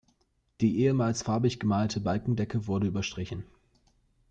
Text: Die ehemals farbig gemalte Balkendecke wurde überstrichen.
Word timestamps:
Die 0.61 0.79
ehemals 0.79 1.21
farbig 1.21 1.59
gemalte 1.59 1.99
Balkendecke 2.01 2.65
wurde 2.65 2.87
überstrichen. 2.87 3.43